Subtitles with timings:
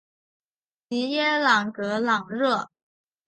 [0.89, 2.71] 吉耶朗格朗热。